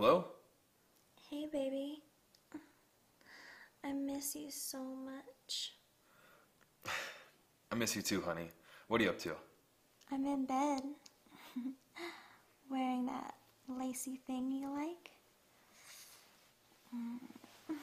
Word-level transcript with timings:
Hello? 0.00 0.24
Hey, 1.28 1.46
baby. 1.52 2.02
I 3.84 3.92
miss 3.92 4.34
you 4.34 4.50
so 4.50 4.82
much. 4.82 5.74
I 7.70 7.74
miss 7.74 7.94
you 7.94 8.00
too, 8.00 8.22
honey. 8.22 8.48
What 8.88 9.02
are 9.02 9.04
you 9.04 9.10
up 9.10 9.18
to? 9.18 9.32
I'm 10.10 10.24
in 10.24 10.46
bed. 10.46 10.80
Wearing 12.70 13.04
that 13.04 13.34
lacy 13.68 14.18
thing 14.26 14.50
you 14.50 14.70
like. 14.70 15.10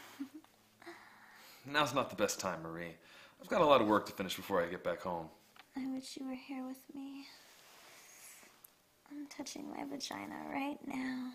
Now's 1.71 1.93
not 1.93 2.09
the 2.09 2.15
best 2.15 2.39
time, 2.39 2.63
Marie. 2.63 2.95
I've 3.39 3.47
got 3.47 3.61
a 3.61 3.65
lot 3.65 3.79
of 3.79 3.85
work 3.85 4.07
to 4.07 4.11
finish 4.11 4.35
before 4.35 4.63
I 4.63 4.65
get 4.65 4.83
back 4.83 5.01
home. 5.01 5.27
I 5.75 5.85
wish 5.85 6.17
you 6.19 6.25
were 6.25 6.33
here 6.33 6.65
with 6.65 6.81
me. 6.95 7.27
I'm 9.11 9.27
touching 9.27 9.69
my 9.69 9.83
vagina 9.83 10.47
right 10.51 10.79
now. 10.87 11.33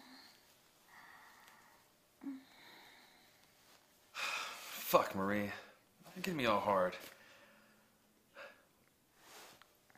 Fuck, 4.13 5.15
Marie. 5.15 5.51
You're 6.15 6.23
getting 6.23 6.37
me 6.37 6.47
all 6.47 6.61
hard. 6.61 6.95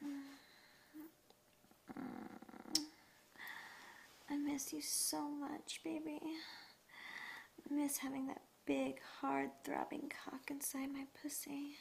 I 4.30 4.36
miss 4.36 4.72
you 4.72 4.80
so 4.80 5.28
much, 5.28 5.80
baby. 5.84 6.20
I 7.70 7.74
miss 7.74 7.98
having 7.98 8.26
that 8.28 8.42
big, 8.66 9.00
hard, 9.20 9.50
throbbing 9.64 10.10
cock 10.24 10.50
inside 10.50 10.92
my 10.92 11.06
pussy. 11.22 11.76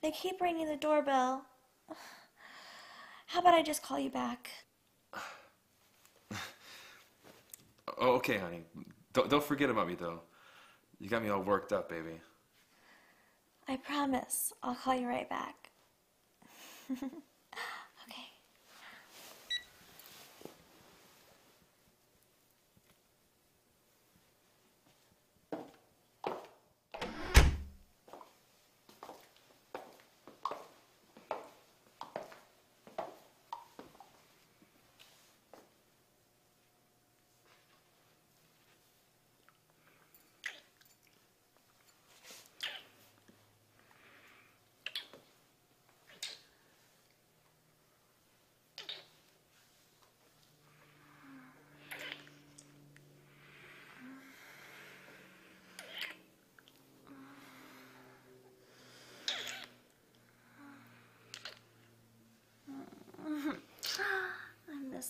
They 0.03 0.11
keep 0.11 0.41
ringing 0.41 0.69
the 0.69 0.77
doorbell. 0.77 1.45
How 3.27 3.41
about 3.41 3.55
I 3.55 3.62
just 3.62 3.83
call 3.83 3.98
you 3.98 4.11
back? 4.11 4.51
Oh, 7.98 8.12
okay, 8.12 8.39
honey. 8.39 8.65
Don't, 9.12 9.28
don't 9.28 9.45
forget 9.45 9.69
about 9.69 9.87
me, 9.87 9.95
though. 9.95 10.21
You 11.01 11.11
got 11.11 11.23
me 11.23 11.28
all 11.28 11.43
worked 11.43 11.71
up, 11.71 11.91
baby. 11.91 12.19
I 13.69 13.77
promise. 13.77 14.55
I'll 14.62 14.75
call 14.75 14.95
you 14.95 15.06
right 15.06 15.28
back. 15.28 15.69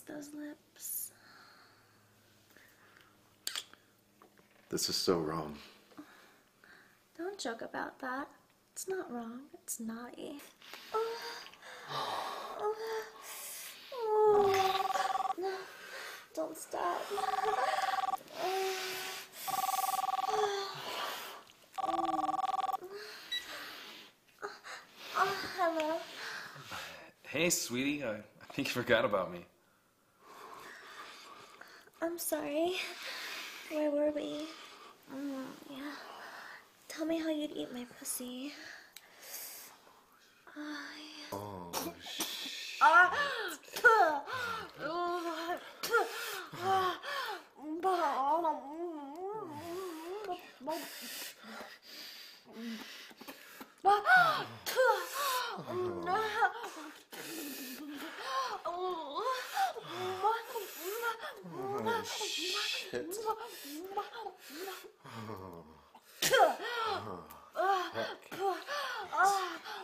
okay. 0.03 0.13
Those 0.13 0.29
lips. 0.33 1.11
This 4.69 4.89
is 4.89 4.95
so 4.95 5.17
wrong. 5.19 5.57
Don't 7.17 7.37
joke 7.37 7.61
about 7.61 7.99
that. 7.99 8.27
It's 8.73 8.87
not 8.87 9.11
wrong. 9.11 9.41
It's 9.53 9.79
naughty. 9.79 10.39
No, 15.37 15.53
don't 16.35 16.57
stop. 16.57 17.01
Oh, 25.17 25.35
hello. 25.57 25.97
Hey, 27.23 27.49
sweetie. 27.49 28.03
I, 28.03 28.15
I 28.15 28.53
think 28.53 28.67
you 28.69 28.73
forgot 28.73 29.05
about 29.05 29.31
me. 29.31 29.45
I'm 32.03 32.17
sorry. 32.17 32.77
Where 33.71 33.91
were 33.91 34.11
we? 34.11 34.47
Mm, 35.13 35.45
yeah. 35.69 35.93
Tell 36.87 37.05
me 37.05 37.19
how 37.19 37.29
you'd 37.29 37.51
eat 37.51 37.71
my 37.71 37.85
pussy. 37.99 38.53
Oh, 40.57 40.77
yeah. 41.31 41.37
Oh, 61.83 62.03
sh- 62.03 62.89
shit. 62.91 63.07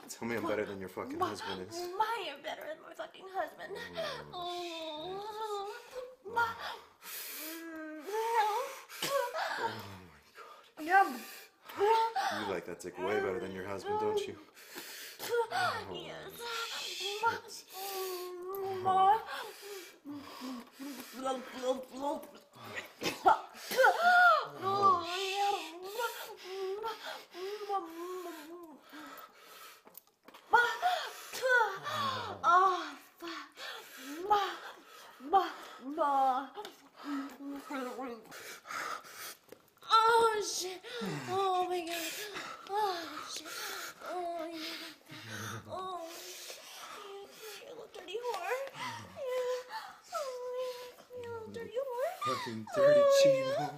Tell 0.10 0.28
me 0.28 0.36
I'm 0.36 0.48
better 0.48 0.66
than 0.66 0.80
your 0.80 0.90
fucking 0.90 1.20
husband 1.20 1.68
is. 1.70 1.90
My, 1.98 2.06
you're 2.26 2.38
better 2.44 2.62
than 2.68 2.78
my 2.88 2.94
fucking 2.96 3.26
husband. 3.34 3.78
Oh. 4.34 5.74
You 10.80 12.54
like 12.54 12.66
that 12.66 12.80
dick 12.80 12.98
way 13.00 13.16
better 13.16 13.40
than 13.40 13.52
your 13.54 13.66
husband, 13.68 14.00
don't 14.00 14.28
you? 14.28 14.36
Yes. 15.92 16.42
Oh, 17.26 17.40
shit! 17.50 17.68
Oh 18.86 19.22
my 21.22 21.36
god! 35.96 36.50
Oh 39.90 40.42
shit! 40.42 40.82
Oh 41.30 41.68
yeah! 41.72 41.94
Oh, 45.70 46.08
you 47.64 47.70
little 47.70 47.88
dirty 47.94 48.18
whore! 48.24 48.62
Yeah! 48.76 49.58
Oh 50.14 50.30
yeah! 50.60 51.24
You 51.24 51.30
little 51.32 51.52
dirty 51.54 51.72
whore! 51.72 52.17
Fucking 52.28 52.66
dirty 52.76 53.02
Chino. 53.24 53.70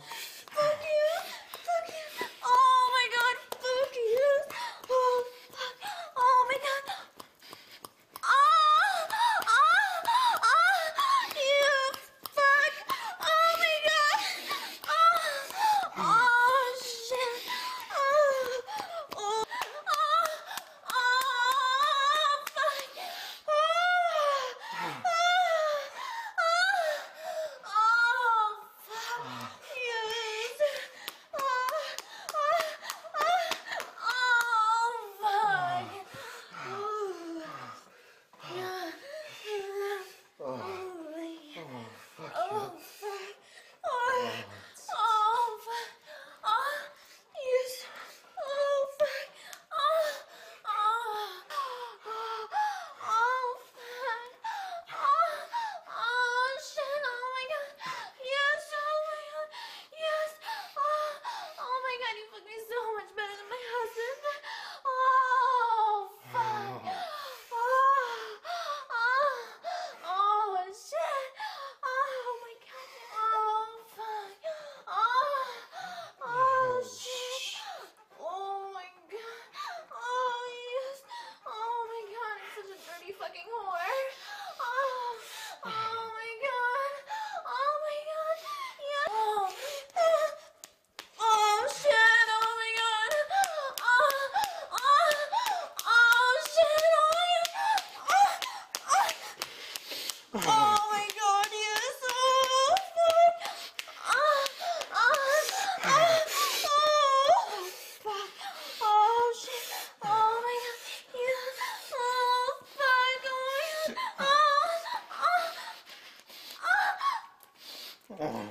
Oh. 118.11 118.49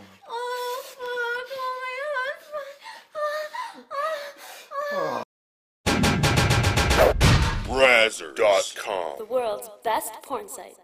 Brazzers.com. 7.64 9.18
The 9.18 9.24
world's 9.24 9.68
best 9.82 10.12
porn 10.22 10.48
site. 10.48 10.74